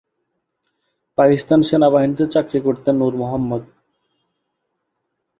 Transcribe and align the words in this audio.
পাকিস্তান 1.17 1.59
সেনাবাহিনীতে 1.61 2.25
চাকরি 2.33 2.59
করতেন 2.61 2.95
নূর 2.99 3.13
মোহাম্মদ। 3.15 3.63